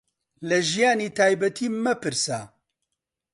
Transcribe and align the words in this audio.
لە 0.49 0.57
ژیانی 0.69 1.09
تایبەتیم 1.17 1.73
مەپرسە. 1.83 2.39